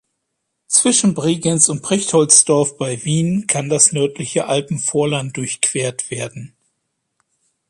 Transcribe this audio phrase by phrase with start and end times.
[0.67, 6.55] Zwischen Bregenz und Perchtoldsdorf bei Wien kann das nördliche Alpenvorland durchquert werden.